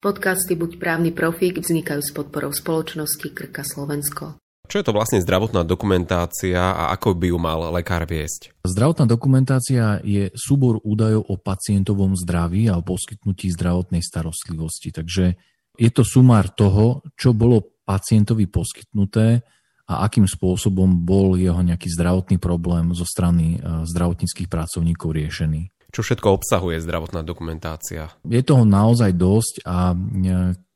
Podcasty 0.00 0.56
Buď 0.56 0.80
právny 0.80 1.12
profík 1.12 1.60
vznikajú 1.60 2.00
s 2.00 2.16
podporou 2.16 2.56
spoločnosti 2.56 3.36
Krka 3.36 3.60
Slovensko. 3.60 4.40
Čo 4.64 4.80
je 4.80 4.84
to 4.88 4.96
vlastne 4.96 5.20
zdravotná 5.20 5.60
dokumentácia 5.60 6.56
a 6.56 6.88
ako 6.96 7.20
by 7.20 7.28
ju 7.28 7.36
mal 7.36 7.68
lekár 7.68 8.08
viesť? 8.08 8.56
Zdravotná 8.64 9.04
dokumentácia 9.04 10.00
je 10.00 10.32
súbor 10.32 10.80
údajov 10.88 11.28
o 11.28 11.36
pacientovom 11.36 12.16
zdraví 12.16 12.72
a 12.72 12.80
o 12.80 12.86
poskytnutí 12.86 13.52
zdravotnej 13.52 14.00
starostlivosti. 14.00 14.88
Takže 14.88 15.36
je 15.76 15.90
to 15.92 16.00
sumár 16.00 16.48
toho, 16.48 17.04
čo 17.12 17.36
bolo 17.36 17.84
pacientovi 17.84 18.48
poskytnuté 18.48 19.44
a 19.84 20.08
akým 20.08 20.24
spôsobom 20.24 21.04
bol 21.04 21.36
jeho 21.36 21.60
nejaký 21.60 21.92
zdravotný 21.92 22.40
problém 22.40 22.96
zo 22.96 23.04
strany 23.04 23.60
eh, 23.60 23.84
zdravotníckých 23.84 24.48
pracovníkov 24.48 25.12
riešený. 25.12 25.68
Čo 25.90 26.06
všetko 26.06 26.38
obsahuje 26.38 26.78
zdravotná 26.78 27.26
dokumentácia? 27.26 28.14
Je 28.22 28.42
toho 28.46 28.62
naozaj 28.62 29.10
dosť 29.18 29.54
a 29.66 29.90
e, 29.90 29.96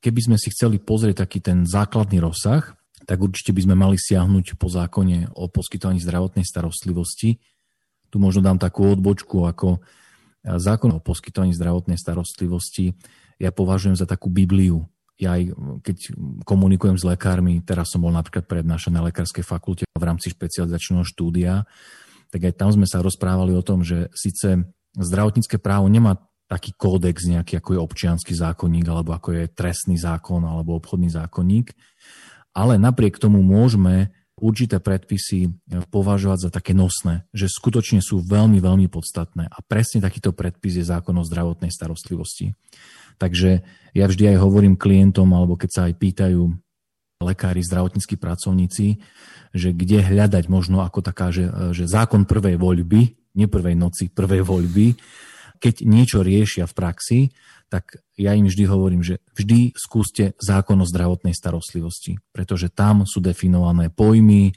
keby 0.03 0.21
sme 0.21 0.37
si 0.37 0.51
chceli 0.51 0.83
pozrieť 0.83 1.23
taký 1.23 1.39
ten 1.39 1.63
základný 1.63 2.19
rozsah, 2.19 2.75
tak 3.07 3.19
určite 3.23 3.55
by 3.55 3.61
sme 3.63 3.77
mali 3.79 3.95
siahnuť 3.95 4.59
po 4.59 4.67
zákone 4.67 5.39
o 5.39 5.47
poskytovaní 5.47 6.03
zdravotnej 6.03 6.43
starostlivosti. 6.43 7.39
Tu 8.11 8.17
možno 8.19 8.43
dám 8.43 8.59
takú 8.59 8.91
odbočku 8.91 9.47
ako 9.47 9.79
e, 9.79 9.81
zákon 10.59 10.91
o 10.91 10.99
poskytovaní 10.99 11.55
zdravotnej 11.55 11.97
starostlivosti. 11.97 12.99
Ja 13.39 13.55
považujem 13.55 13.95
za 13.95 14.11
takú 14.11 14.35
Bibliu. 14.35 14.83
Ja 15.15 15.39
aj 15.39 15.55
keď 15.87 16.11
komunikujem 16.43 16.99
s 16.99 17.07
lekármi, 17.07 17.63
teraz 17.63 17.95
som 17.95 18.03
bol 18.03 18.11
napríklad 18.11 18.51
prednášať 18.51 18.91
na 18.91 19.07
lekárskej 19.07 19.47
fakulte 19.47 19.87
v 19.87 20.03
rámci 20.03 20.35
špecializačného 20.35 21.07
štúdia, 21.07 21.71
tak 22.35 22.51
aj 22.51 22.59
tam 22.59 22.75
sme 22.75 22.83
sa 22.83 22.99
rozprávali 22.99 23.55
o 23.55 23.63
tom, 23.63 23.87
že 23.87 24.11
síce 24.11 24.74
zdravotnícke 24.99 25.59
právo 25.59 25.91
nemá 25.91 26.19
taký 26.45 26.77
kódex 26.77 27.25
nejaký, 27.25 27.59
ako 27.59 27.71
je 27.75 27.81
občianský 27.81 28.35
zákonník, 28.37 28.87
alebo 28.87 29.17
ako 29.17 29.35
je 29.35 29.45
trestný 29.51 29.97
zákon, 29.97 30.45
alebo 30.45 30.77
obchodný 30.77 31.09
zákonník. 31.09 31.73
Ale 32.55 32.79
napriek 32.79 33.19
tomu 33.19 33.43
môžeme 33.43 34.15
určité 34.39 34.83
predpisy 34.83 35.55
považovať 35.89 36.39
za 36.47 36.51
také 36.51 36.75
nosné, 36.75 37.25
že 37.31 37.47
skutočne 37.47 38.03
sú 38.03 38.23
veľmi, 38.23 38.59
veľmi 38.59 38.87
podstatné. 38.91 39.47
A 39.47 39.59
presne 39.65 40.03
takýto 40.03 40.35
predpis 40.35 40.79
je 40.79 40.85
zákon 40.85 41.15
o 41.17 41.27
zdravotnej 41.27 41.71
starostlivosti. 41.71 42.53
Takže 43.17 43.63
ja 43.95 44.05
vždy 44.11 44.35
aj 44.35 44.43
hovorím 44.43 44.75
klientom, 44.75 45.31
alebo 45.33 45.55
keď 45.55 45.71
sa 45.71 45.83
aj 45.87 45.95
pýtajú 45.97 46.43
lekári, 47.23 47.63
zdravotníckí 47.63 48.19
pracovníci, 48.19 49.01
že 49.55 49.71
kde 49.71 50.03
hľadať 50.03 50.45
možno 50.51 50.83
ako 50.83 51.01
taká, 51.01 51.31
že, 51.31 51.49
že 51.71 51.87
zákon 51.87 52.27
prvej 52.27 52.59
voľby, 52.59 53.24
nie 53.35 53.51
prvej 53.51 53.75
noci, 53.75 54.11
prvej 54.11 54.43
voľby, 54.47 54.95
keď 55.59 55.75
niečo 55.87 56.23
riešia 56.23 56.67
v 56.67 56.77
praxi, 56.77 57.21
tak 57.73 57.99
ja 58.15 58.37
im 58.37 58.47
vždy 58.47 58.65
hovorím, 58.69 59.03
že 59.03 59.19
vždy 59.35 59.75
skúste 59.75 60.39
zákon 60.39 60.79
o 60.79 60.87
zdravotnej 60.87 61.35
starostlivosti, 61.35 62.21
pretože 62.31 62.71
tam 62.71 63.09
sú 63.09 63.19
definované 63.19 63.91
pojmy, 63.91 64.55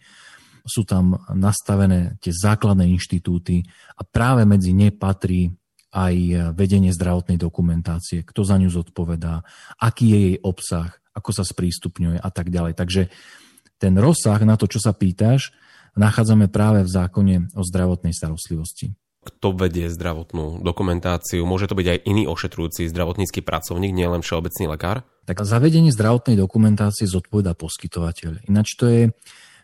sú 0.67 0.83
tam 0.83 1.15
nastavené 1.31 2.19
tie 2.19 2.35
základné 2.35 2.91
inštitúty 2.91 3.63
a 3.95 4.03
práve 4.03 4.43
medzi 4.43 4.75
ne 4.75 4.91
patrí 4.91 5.49
aj 5.95 6.51
vedenie 6.53 6.91
zdravotnej 6.91 7.39
dokumentácie, 7.39 8.27
kto 8.27 8.43
za 8.43 8.59
ňu 8.59 8.69
zodpovedá, 8.69 9.41
aký 9.79 10.11
je 10.11 10.19
jej 10.19 10.37
obsah, 10.43 10.91
ako 11.15 11.31
sa 11.31 11.47
sprístupňuje 11.47 12.19
a 12.19 12.29
tak 12.29 12.51
ďalej. 12.51 12.75
Takže 12.75 13.01
ten 13.79 13.95
rozsah 13.97 14.37
na 14.43 14.59
to, 14.59 14.67
čo 14.67 14.83
sa 14.83 14.91
pýtaš, 14.91 15.55
nachádzame 15.97 16.47
práve 16.47 16.85
v 16.85 16.89
zákone 16.89 17.35
o 17.57 17.61
zdravotnej 17.65 18.13
starostlivosti. 18.15 18.95
Kto 19.27 19.51
vedie 19.51 19.91
zdravotnú 19.91 20.63
dokumentáciu? 20.63 21.43
Môže 21.43 21.67
to 21.67 21.75
byť 21.75 21.87
aj 21.91 21.99
iný 22.07 22.23
ošetrujúci 22.31 22.87
zdravotnícky 22.87 23.43
pracovník, 23.43 23.91
nielen 23.91 24.23
všeobecný 24.23 24.65
lekár? 24.71 25.03
Tak 25.27 25.43
zavedenie 25.43 25.91
zdravotnej 25.91 26.39
dokumentácie 26.39 27.03
zodpoveda 27.03 27.51
poskytovateľ. 27.51 28.47
Ináč 28.47 28.79
to 28.79 28.87
je 28.87 29.01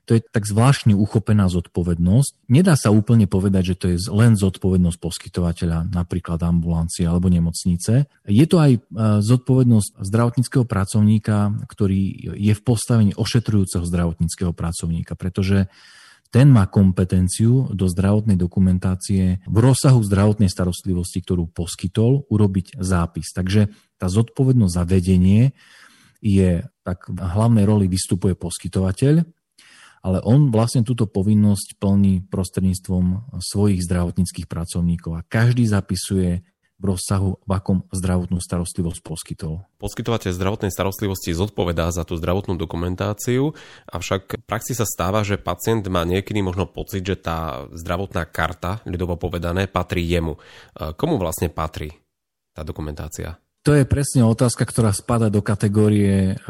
to 0.04 0.20
je 0.20 0.22
tak 0.22 0.44
zvláštne 0.44 0.92
uchopená 1.00 1.48
zodpovednosť. 1.48 2.52
Nedá 2.52 2.76
sa 2.76 2.92
úplne 2.92 3.24
povedať, 3.24 3.64
že 3.72 3.76
to 3.80 3.86
je 3.88 3.98
len 4.12 4.36
zodpovednosť 4.36 5.00
poskytovateľa, 5.00 5.96
napríklad 5.96 6.44
ambulancie 6.44 7.08
alebo 7.08 7.32
nemocnice. 7.32 8.12
Je 8.28 8.44
to 8.44 8.60
aj 8.60 8.72
e, 8.76 8.80
zodpovednosť 9.24 10.04
zdravotníckého 10.04 10.68
pracovníka, 10.68 11.56
ktorý 11.72 12.36
je 12.36 12.52
v 12.52 12.62
postavení 12.68 13.16
ošetrujúceho 13.16 13.88
zdravotníckého 13.88 14.52
pracovníka, 14.52 15.16
pretože 15.16 15.72
ten 16.34 16.50
má 16.50 16.66
kompetenciu 16.66 17.70
do 17.70 17.86
zdravotnej 17.86 18.34
dokumentácie 18.34 19.46
v 19.46 19.58
rozsahu 19.62 20.02
zdravotnej 20.02 20.50
starostlivosti, 20.50 21.22
ktorú 21.22 21.54
poskytol, 21.54 22.26
urobiť 22.26 22.82
zápis. 22.82 23.30
Takže 23.30 23.70
tá 24.02 24.10
zodpovednosť 24.10 24.74
za 24.74 24.84
vedenie 24.90 25.54
je, 26.26 26.66
tak 26.82 27.06
v 27.06 27.22
hlavnej 27.22 27.70
roli 27.70 27.86
vystupuje 27.86 28.34
poskytovateľ, 28.34 29.22
ale 30.04 30.18
on 30.26 30.50
vlastne 30.50 30.82
túto 30.82 31.06
povinnosť 31.06 31.78
plní 31.78 32.26
prostredníctvom 32.28 33.38
svojich 33.40 33.86
zdravotníckých 33.86 34.50
pracovníkov 34.50 35.16
a 35.16 35.24
každý 35.24 35.70
zapisuje 35.70 36.44
v 36.84 36.92
rozsahu, 36.92 37.40
v 37.48 37.52
akom 37.56 37.88
zdravotnú 37.96 38.44
starostlivosť 38.44 39.00
poskytol. 39.00 39.64
Poskytovateľ 39.80 40.36
zdravotnej 40.36 40.68
starostlivosti 40.68 41.32
zodpovedá 41.32 41.88
za 41.96 42.04
tú 42.04 42.20
zdravotnú 42.20 42.60
dokumentáciu, 42.60 43.56
avšak 43.88 44.44
v 44.44 44.44
praxi 44.44 44.76
sa 44.76 44.84
stáva, 44.84 45.24
že 45.24 45.40
pacient 45.40 45.88
má 45.88 46.04
niekedy 46.04 46.44
možno 46.44 46.68
pocit, 46.68 47.08
že 47.08 47.16
tá 47.16 47.64
zdravotná 47.72 48.28
karta, 48.28 48.84
ľudovo 48.84 49.16
povedané, 49.16 49.72
patrí 49.72 50.04
jemu. 50.04 50.36
E, 50.36 50.92
komu 51.00 51.16
vlastne 51.16 51.48
patrí 51.48 51.96
tá 52.52 52.68
dokumentácia? 52.68 53.40
To 53.64 53.72
je 53.72 53.88
presne 53.88 54.28
otázka, 54.28 54.68
ktorá 54.68 54.92
spada 54.92 55.32
do 55.32 55.40
kategórie 55.40 56.36
e, 56.36 56.46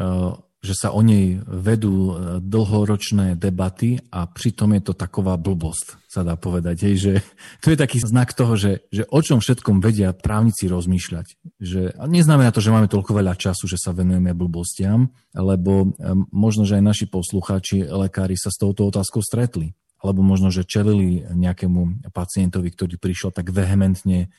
že 0.63 0.79
sa 0.79 0.95
o 0.95 1.03
nej 1.03 1.43
vedú 1.43 1.91
e, 1.91 2.13
dlhoročné 2.39 3.35
debaty 3.35 3.99
a 4.07 4.23
pritom 4.31 4.71
je 4.79 4.81
to 4.87 4.93
taková 4.95 5.35
blbosť, 5.35 5.99
sa 6.07 6.23
dá 6.23 6.39
povedať. 6.39 6.87
Hej, 6.87 6.95
že 6.95 7.13
to 7.63 7.75
je 7.75 7.77
taký 7.77 7.99
znak 7.99 8.31
toho, 8.31 8.55
že, 8.55 8.87
že 8.87 9.03
o 9.11 9.19
čom 9.19 9.43
všetkom 9.43 9.83
vedia 9.83 10.15
právnici 10.15 10.71
rozmýšľať. 10.71 11.27
Že, 11.59 11.81
a 11.99 12.03
neznamená 12.07 12.55
to, 12.55 12.63
že 12.63 12.71
máme 12.71 12.87
toľko 12.87 13.11
veľa 13.11 13.35
času, 13.35 13.67
že 13.67 13.75
sa 13.75 13.91
venujeme 13.91 14.31
blbostiam, 14.31 15.11
lebo 15.35 15.91
možno, 16.31 16.63
že 16.63 16.79
aj 16.79 16.83
naši 16.95 17.05
poslucháči, 17.11 17.83
lekári 17.83 18.39
sa 18.39 18.47
s 18.47 18.55
touto 18.55 18.87
otázkou 18.87 19.19
stretli. 19.19 19.75
Alebo 19.99 20.23
možno, 20.23 20.47
že 20.47 20.67
čelili 20.67 21.27
nejakému 21.27 22.07
pacientovi, 22.11 22.71
ktorý 22.71 22.95
prišiel 22.95 23.35
tak 23.35 23.51
vehementne 23.51 24.31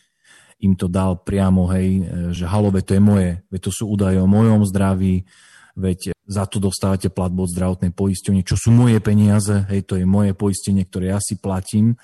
im 0.65 0.73
to 0.79 0.89
dal 0.89 1.21
priamo, 1.21 1.69
hej, 1.69 1.89
e, 1.89 2.03
že 2.33 2.49
halové, 2.49 2.81
to 2.81 2.97
je 2.97 3.03
moje, 3.03 3.31
veď 3.53 3.61
to 3.69 3.71
sú 3.75 3.85
údaje 3.91 4.17
o 4.23 4.31
mojom 4.31 4.65
zdraví, 4.65 5.27
veď 5.75 6.14
za 6.25 6.49
to 6.49 6.57
dostávate 6.57 7.13
platbu 7.13 7.45
od 7.45 7.53
zdravotnej 7.53 7.93
poistenie, 7.93 8.41
čo 8.41 8.57
sú 8.57 8.73
moje 8.73 8.99
peniaze, 9.05 9.69
hej, 9.69 9.85
to 9.85 10.01
je 10.01 10.09
moje 10.09 10.33
poistenie, 10.33 10.85
ktoré 10.89 11.13
ja 11.13 11.21
si 11.21 11.37
platím. 11.37 12.01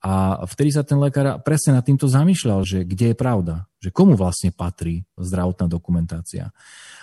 A 0.00 0.46
vtedy 0.48 0.72
sa 0.72 0.80
ten 0.80 0.96
lekár 0.96 1.44
presne 1.44 1.76
nad 1.76 1.84
týmto 1.84 2.08
zamýšľal, 2.08 2.64
že 2.64 2.88
kde 2.88 3.12
je 3.12 3.16
pravda, 3.16 3.68
že 3.84 3.92
komu 3.92 4.16
vlastne 4.16 4.48
patrí 4.48 5.04
zdravotná 5.20 5.68
dokumentácia. 5.68 6.56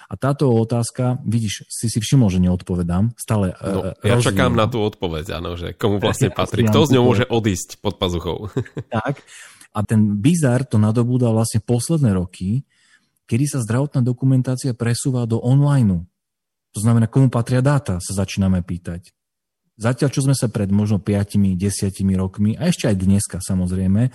A 0.07 0.13
táto 0.17 0.49
otázka, 0.49 1.21
vidíš, 1.21 1.67
si 1.69 1.91
si 1.93 1.99
všimol, 2.01 2.31
že 2.31 2.41
neodpovedám. 2.41 3.13
Stále 3.19 3.53
no, 3.59 3.93
e, 3.93 4.07
Ja 4.07 4.17
rozvíjem. 4.17 4.27
čakám 4.33 4.53
na 4.55 4.65
tú 4.65 4.81
odpoveď, 4.81 5.37
áno, 5.37 5.59
že 5.59 5.77
komu 5.77 6.01
vlastne 6.01 6.33
patrí. 6.33 6.65
Kto 6.65 6.89
z 6.89 6.97
ňou 6.97 7.03
môže 7.05 7.25
odísť 7.29 7.83
pod 7.83 8.01
pazuchou? 8.01 8.49
Tak. 8.89 9.21
A 9.77 9.85
ten 9.85 10.17
bizar 10.17 10.65
to 10.65 10.81
nadobúda 10.81 11.29
vlastne 11.29 11.61
posledné 11.61 12.17
roky, 12.17 12.65
kedy 13.29 13.45
sa 13.45 13.59
zdravotná 13.61 14.01
dokumentácia 14.01 14.73
presúva 14.73 15.29
do 15.29 15.37
online. 15.37 16.09
To 16.77 16.85
znamená, 16.85 17.09
komu 17.09 17.33
patria 17.33 17.65
dáta, 17.65 17.97
sa 17.97 18.13
začíname 18.13 18.61
pýtať. 18.61 19.09
Zatiaľ, 19.81 20.09
čo 20.13 20.21
sme 20.21 20.37
sa 20.37 20.45
pred 20.45 20.69
možno 20.69 21.01
5-10 21.01 21.57
rokmi, 22.13 22.53
a 22.53 22.69
ešte 22.69 22.85
aj 22.85 23.01
dneska 23.01 23.37
samozrejme, 23.41 24.13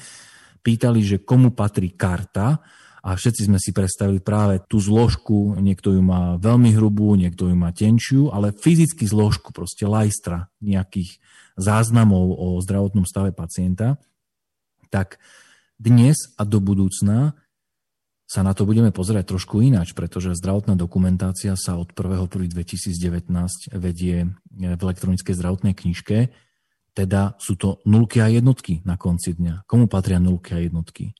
pýtali, 0.62 1.02
že 1.02 1.26
komu 1.26 1.50
patrí 1.50 1.90
karta, 1.90 2.62
a 3.02 3.18
všetci 3.18 3.50
sme 3.50 3.58
si 3.58 3.74
predstavili 3.74 4.22
práve 4.22 4.62
tú 4.70 4.78
zložku, 4.78 5.58
niekto 5.58 5.90
ju 5.90 6.06
má 6.06 6.38
veľmi 6.38 6.70
hrubú, 6.78 7.18
niekto 7.18 7.50
ju 7.50 7.56
má 7.58 7.74
tenčiu, 7.74 8.30
ale 8.30 8.54
fyzicky 8.54 9.10
zložku, 9.10 9.50
proste 9.50 9.90
lajstra 9.90 10.46
nejakých 10.62 11.18
záznamov 11.58 12.30
o 12.38 12.62
zdravotnom 12.62 13.02
stave 13.02 13.34
pacienta, 13.34 13.98
tak 14.86 15.18
dnes 15.82 16.30
a 16.38 16.46
do 16.46 16.62
budúcna 16.62 17.34
sa 18.32 18.40
na 18.40 18.56
to 18.56 18.64
budeme 18.64 18.88
pozerať 18.88 19.36
trošku 19.36 19.60
ináč, 19.60 19.92
pretože 19.92 20.32
zdravotná 20.40 20.72
dokumentácia 20.72 21.52
sa 21.52 21.76
od 21.76 21.92
1.1.2019 21.92 23.28
vedie 23.76 24.32
v 24.56 24.80
elektronickej 24.80 25.36
zdravotnej 25.36 25.76
knižke, 25.76 26.32
teda 26.96 27.36
sú 27.36 27.60
to 27.60 27.84
nulky 27.84 28.24
a 28.24 28.32
jednotky 28.32 28.80
na 28.88 28.96
konci 28.96 29.36
dňa. 29.36 29.68
Komu 29.68 29.84
patria 29.84 30.16
nulky 30.16 30.56
a 30.56 30.64
jednotky? 30.64 31.12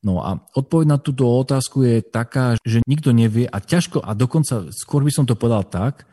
No 0.00 0.24
a 0.24 0.40
odpoveď 0.56 0.86
na 0.88 0.96
túto 0.96 1.28
otázku 1.28 1.84
je 1.84 2.00
taká, 2.00 2.56
že 2.64 2.80
nikto 2.88 3.12
nevie 3.12 3.44
a 3.44 3.60
ťažko, 3.60 4.00
a 4.00 4.16
dokonca 4.16 4.72
skôr 4.72 5.04
by 5.04 5.12
som 5.12 5.28
to 5.28 5.36
povedal 5.36 5.68
tak, 5.68 6.08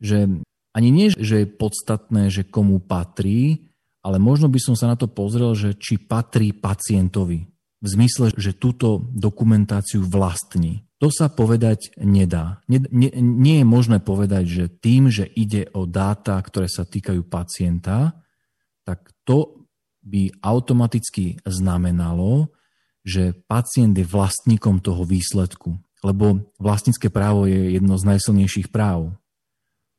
že 0.00 0.24
ani 0.72 0.88
nie, 0.88 1.12
že 1.12 1.44
je 1.44 1.52
podstatné, 1.52 2.32
že 2.32 2.48
komu 2.48 2.80
patrí, 2.80 3.68
ale 4.00 4.16
možno 4.16 4.48
by 4.48 4.56
som 4.56 4.72
sa 4.72 4.88
na 4.88 4.96
to 4.96 5.04
pozrel, 5.04 5.52
že 5.52 5.76
či 5.76 6.00
patrí 6.00 6.56
pacientovi 6.56 7.44
v 7.80 7.86
zmysle, 7.88 8.36
že 8.36 8.52
túto 8.52 9.08
dokumentáciu 9.16 10.04
vlastní. 10.04 10.84
To 11.00 11.08
sa 11.08 11.32
povedať 11.32 11.96
nedá. 11.96 12.60
Nie, 12.68 12.84
nie, 12.92 13.08
nie 13.16 13.64
je 13.64 13.66
možné 13.66 14.04
povedať, 14.04 14.44
že 14.44 14.64
tým, 14.68 15.08
že 15.08 15.24
ide 15.24 15.72
o 15.72 15.88
dáta, 15.88 16.36
ktoré 16.36 16.68
sa 16.68 16.84
týkajú 16.84 17.24
pacienta, 17.24 18.20
tak 18.84 19.08
to 19.24 19.64
by 20.04 20.28
automaticky 20.44 21.40
znamenalo, 21.48 22.52
že 23.00 23.32
pacient 23.48 23.96
je 23.96 24.04
vlastníkom 24.04 24.84
toho 24.84 25.08
výsledku. 25.08 25.80
Lebo 26.04 26.52
vlastnícke 26.60 27.08
právo 27.08 27.48
je 27.48 27.80
jedno 27.80 27.96
z 27.96 28.04
najsilnejších 28.04 28.68
práv. 28.68 29.16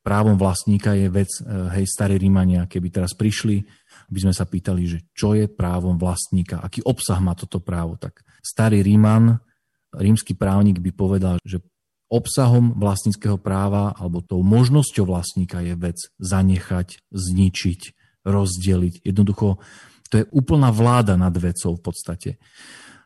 Právom 0.01 0.37
vlastníka 0.37 0.93
je 0.93 1.09
vec, 1.09 1.29
eh, 1.41 1.45
hej, 1.81 1.85
starí 1.89 2.21
Rímania, 2.21 2.69
keby 2.69 2.93
teraz 2.93 3.17
prišli, 3.17 3.65
by 4.11 4.19
sme 4.27 4.33
sa 4.35 4.43
pýtali, 4.43 4.83
že 4.85 4.99
čo 5.15 5.31
je 5.33 5.47
právom 5.47 5.95
vlastníka, 5.95 6.59
aký 6.59 6.83
obsah 6.83 7.17
má 7.23 7.31
toto 7.31 7.63
právo, 7.63 7.95
tak 7.95 8.19
starý 8.43 8.83
Ríman 8.83 9.39
rímsky 9.95 10.35
právnik 10.35 10.79
by 10.83 10.91
povedal, 10.91 11.35
že 11.43 11.63
obsahom 12.11 12.75
vlastníckého 12.75 13.39
práva 13.39 13.95
alebo 13.95 14.19
tou 14.19 14.43
možnosťou 14.43 15.07
vlastníka 15.07 15.63
je 15.63 15.79
vec 15.79 15.97
zanechať, 16.19 17.07
zničiť, 17.07 17.81
rozdeliť. 18.27 19.07
Jednoducho, 19.07 19.63
to 20.11 20.15
je 20.19 20.25
úplná 20.35 20.75
vláda 20.75 21.15
nad 21.15 21.31
vecou 21.39 21.79
v 21.79 21.83
podstate. 21.83 22.35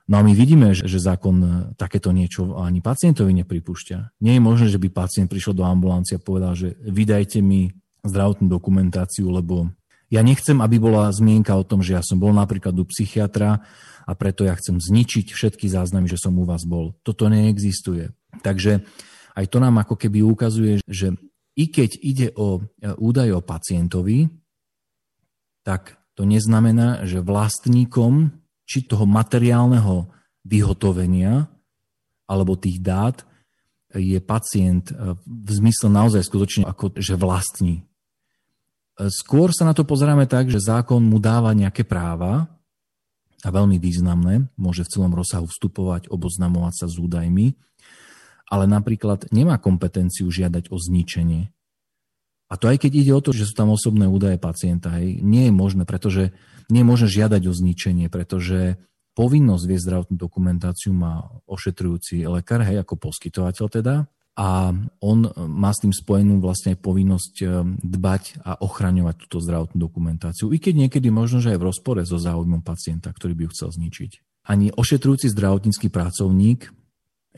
No 0.10 0.22
a 0.22 0.26
my 0.26 0.38
vidíme, 0.38 0.74
že, 0.74 0.86
zákon 1.02 1.70
takéto 1.78 2.14
niečo 2.14 2.58
ani 2.58 2.82
pacientovi 2.82 3.34
nepripúšťa. 3.42 4.22
Nie 4.22 4.38
je 4.38 4.42
možné, 4.42 4.68
že 4.70 4.82
by 4.82 4.90
pacient 4.94 5.30
prišiel 5.30 5.58
do 5.58 5.66
ambulancie 5.66 6.18
a 6.18 6.22
povedal, 6.22 6.54
že 6.54 6.78
vydajte 6.78 7.42
mi 7.42 7.74
zdravotnú 8.06 8.46
dokumentáciu, 8.46 9.34
lebo 9.34 9.74
ja 10.10 10.22
nechcem, 10.22 10.62
aby 10.62 10.78
bola 10.78 11.10
zmienka 11.10 11.56
o 11.58 11.66
tom, 11.66 11.82
že 11.82 11.98
ja 11.98 12.04
som 12.06 12.22
bol 12.22 12.32
napríklad 12.32 12.78
u 12.78 12.86
psychiatra 12.86 13.66
a 14.06 14.12
preto 14.14 14.46
ja 14.46 14.54
chcem 14.54 14.78
zničiť 14.78 15.34
všetky 15.34 15.66
záznamy, 15.66 16.06
že 16.06 16.22
som 16.22 16.38
u 16.38 16.46
vás 16.46 16.64
bol. 16.64 16.94
Toto 17.02 17.26
neexistuje. 17.26 18.14
Takže 18.46 18.86
aj 19.36 19.46
to 19.50 19.58
nám 19.58 19.82
ako 19.82 19.98
keby 19.98 20.22
ukazuje, 20.22 20.80
že 20.86 21.18
i 21.56 21.72
keď 21.72 21.92
ide 22.00 22.28
o 22.36 22.60
e, 22.60 22.92
údaje 23.00 23.32
o 23.32 23.42
pacientovi, 23.42 24.28
tak 25.66 25.98
to 26.14 26.28
neznamená, 26.28 27.04
že 27.08 27.24
vlastníkom 27.24 28.30
či 28.68 28.86
toho 28.86 29.08
materiálneho 29.08 30.12
vyhotovenia 30.46 31.48
alebo 32.30 32.60
tých 32.60 32.84
dát 32.84 33.24
je 33.96 34.20
pacient 34.20 34.92
e, 34.92 35.16
v 35.24 35.50
zmysle 35.50 35.88
naozaj 35.90 36.28
skutočne 36.28 36.64
ako 36.68 37.00
že 37.00 37.16
vlastní. 37.16 37.88
E, 38.96 39.12
skôr 39.12 39.52
sa 39.52 39.68
na 39.68 39.76
to 39.76 39.84
pozeráme 39.84 40.28
tak, 40.28 40.48
že 40.48 40.64
zákon 40.64 41.04
mu 41.04 41.20
dáva 41.20 41.52
nejaké 41.52 41.84
práva, 41.84 42.56
a 43.46 43.50
veľmi 43.54 43.78
významné, 43.78 44.50
môže 44.58 44.82
v 44.82 44.92
celom 44.98 45.14
rozsahu 45.14 45.46
vstupovať, 45.46 46.10
oboznamovať 46.10 46.74
sa 46.82 46.88
s 46.90 46.98
údajmi, 46.98 47.54
ale 48.50 48.66
napríklad 48.66 49.30
nemá 49.30 49.62
kompetenciu 49.62 50.26
žiadať 50.34 50.74
o 50.74 50.82
zničenie. 50.82 51.54
A 52.50 52.54
to 52.58 52.66
aj 52.70 52.82
keď 52.82 52.92
ide 53.06 53.14
o 53.14 53.22
to, 53.22 53.34
že 53.34 53.46
sú 53.46 53.54
tam 53.54 53.70
osobné 53.70 54.10
údaje 54.10 54.42
pacienta, 54.42 54.98
hej, 54.98 55.22
nie 55.22 55.50
je 55.50 55.54
možné, 55.54 55.86
pretože 55.86 56.34
nie 56.74 56.82
je 56.82 56.90
možné 56.90 57.08
žiadať 57.10 57.42
o 57.46 57.54
zničenie, 57.54 58.10
pretože 58.10 58.82
povinnosť 59.14 59.64
viesť 59.66 59.86
zdravotnú 59.86 60.16
dokumentáciu 60.18 60.94
má 60.94 61.30
ošetrujúci 61.46 62.26
lekár, 62.26 62.66
hej, 62.66 62.82
ako 62.82 62.98
poskytovateľ 62.98 63.66
teda, 63.70 63.96
a 64.36 64.76
on 65.00 65.20
má 65.48 65.72
s 65.72 65.80
tým 65.80 65.96
spojenú 65.96 66.44
vlastne 66.44 66.76
aj 66.76 66.84
povinnosť 66.84 67.34
eh, 67.42 67.50
dbať 67.80 68.44
a 68.44 68.60
ochraňovať 68.60 69.16
túto 69.26 69.40
zdravotnú 69.40 69.80
dokumentáciu, 69.80 70.52
i 70.52 70.60
keď 70.60 70.88
niekedy 70.88 71.08
možno, 71.08 71.40
že 71.40 71.56
aj 71.56 71.60
v 71.64 71.68
rozpore 71.72 72.02
so 72.04 72.20
záujmom 72.20 72.60
pacienta, 72.60 73.16
ktorý 73.16 73.32
by 73.34 73.42
ju 73.48 73.50
chcel 73.56 73.70
zničiť. 73.72 74.12
Ani 74.46 74.70
ošetrujúci 74.76 75.32
zdravotnícky 75.32 75.90
pracovník 75.90 76.70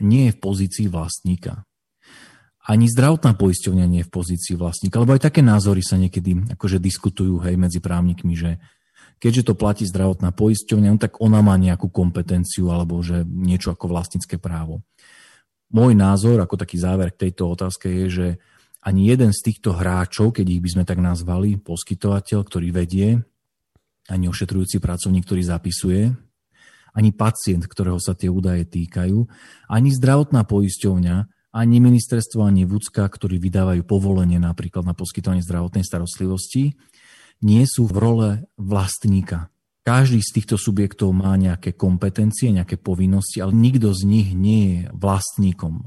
nie 0.02 0.28
je 0.28 0.32
v 0.34 0.42
pozícii 0.42 0.86
vlastníka. 0.90 1.64
Ani 2.68 2.84
zdravotná 2.84 3.32
poisťovňa 3.32 3.86
nie 3.88 4.04
je 4.04 4.08
v 4.10 4.12
pozícii 4.12 4.54
vlastníka, 4.60 5.00
lebo 5.00 5.16
aj 5.16 5.24
také 5.24 5.40
názory 5.40 5.80
sa 5.80 5.96
niekedy 5.96 6.52
akože 6.52 6.76
diskutujú 6.76 7.40
hej, 7.40 7.56
medzi 7.56 7.80
právnikmi, 7.80 8.36
že 8.36 8.60
keďže 9.22 9.48
to 9.48 9.54
platí 9.56 9.88
zdravotná 9.88 10.36
poisťovňa, 10.36 10.88
no 10.92 11.00
tak 11.00 11.16
ona 11.24 11.40
má 11.40 11.56
nejakú 11.56 11.88
kompetenciu 11.88 12.68
alebo 12.68 13.00
že 13.00 13.24
niečo 13.24 13.72
ako 13.72 13.88
vlastnícke 13.88 14.36
právo. 14.36 14.84
Môj 15.68 15.92
názor, 15.92 16.40
ako 16.40 16.56
taký 16.56 16.80
záver 16.80 17.12
k 17.12 17.28
tejto 17.28 17.52
otázke 17.52 17.92
je, 17.92 18.06
že 18.08 18.26
ani 18.80 19.12
jeden 19.12 19.36
z 19.36 19.52
týchto 19.52 19.76
hráčov, 19.76 20.32
keď 20.32 20.46
ich 20.48 20.62
by 20.64 20.68
sme 20.72 20.84
tak 20.88 20.96
nazvali, 21.02 21.60
poskytovateľ, 21.60 22.40
ktorý 22.40 22.68
vedie, 22.72 23.20
ani 24.08 24.24
ošetrujúci 24.32 24.80
pracovník, 24.80 25.28
ktorý 25.28 25.42
zapisuje, 25.44 26.08
ani 26.96 27.10
pacient, 27.12 27.68
ktorého 27.68 28.00
sa 28.00 28.16
tie 28.16 28.32
údaje 28.32 28.64
týkajú, 28.64 29.28
ani 29.68 29.92
zdravotná 29.92 30.48
poisťovňa, 30.48 31.16
ani 31.52 31.76
ministerstvo, 31.84 32.48
ani 32.48 32.64
VUCka, 32.64 33.04
ktorí 33.04 33.36
vydávajú 33.36 33.84
povolenie 33.84 34.40
napríklad 34.40 34.88
na 34.88 34.96
poskytovanie 34.96 35.44
zdravotnej 35.44 35.84
starostlivosti, 35.84 36.80
nie 37.44 37.64
sú 37.68 37.84
v 37.84 37.96
role 38.00 38.28
vlastníka 38.56 39.52
každý 39.88 40.20
z 40.20 40.30
týchto 40.36 40.60
subjektov 40.60 41.16
má 41.16 41.32
nejaké 41.40 41.72
kompetencie, 41.72 42.52
nejaké 42.52 42.76
povinnosti, 42.76 43.40
ale 43.40 43.56
nikto 43.56 43.96
z 43.96 44.04
nich 44.04 44.28
nie 44.36 44.62
je 44.68 44.80
vlastníkom. 44.92 45.80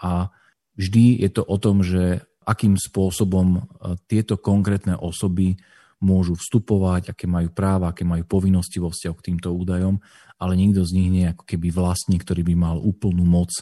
A 0.00 0.32
vždy 0.80 1.20
je 1.20 1.30
to 1.36 1.44
o 1.44 1.56
tom, 1.60 1.84
že 1.84 2.24
akým 2.48 2.80
spôsobom 2.80 3.48
e, 3.54 3.60
tieto 4.08 4.40
konkrétne 4.40 4.96
osoby 4.96 5.60
môžu 6.02 6.34
vstupovať, 6.34 7.14
aké 7.14 7.30
majú 7.30 7.54
práva, 7.54 7.94
aké 7.94 8.02
majú 8.02 8.26
povinnosti 8.26 8.82
vo 8.82 8.90
vzťahu 8.90 9.14
k 9.20 9.26
týmto 9.30 9.54
údajom, 9.54 10.02
ale 10.42 10.58
nikto 10.58 10.82
z 10.82 10.98
nich 10.98 11.08
nie 11.12 11.22
je 11.30 11.32
ako 11.38 11.44
keby 11.46 11.68
vlastník, 11.70 12.26
ktorý 12.26 12.42
by 12.42 12.54
mal 12.58 12.76
úplnú 12.82 13.22
moc 13.22 13.54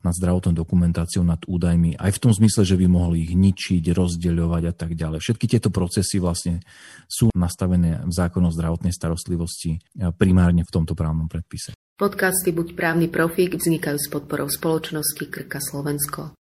nad 0.00 0.16
zdravotnou 0.16 0.56
dokumentáciou, 0.56 1.20
nad 1.20 1.40
údajmi, 1.44 2.00
aj 2.00 2.10
v 2.16 2.22
tom 2.24 2.32
zmysle, 2.32 2.64
že 2.64 2.76
by 2.80 2.86
mohli 2.88 3.28
ich 3.28 3.36
ničiť, 3.36 3.84
rozdeľovať 3.92 4.62
a 4.68 4.74
tak 4.74 4.96
ďalej. 4.96 5.20
Všetky 5.20 5.46
tieto 5.46 5.68
procesy 5.68 6.16
vlastne 6.16 6.64
sú 7.04 7.28
nastavené 7.36 8.00
v 8.08 8.12
zákonu 8.12 8.48
o 8.48 8.54
zdravotnej 8.54 8.96
starostlivosti 8.96 9.76
primárne 10.16 10.64
v 10.64 10.72
tomto 10.72 10.96
právnom 10.96 11.28
predpise. 11.28 11.76
Podcasty 12.00 12.48
Buď 12.56 12.72
právny 12.72 13.12
profík 13.12 13.60
vznikajú 13.60 14.00
s 14.00 14.08
podporou 14.08 14.48
spoločnosti 14.48 15.20
Krka 15.28 15.60
Slovensko. 15.60 16.32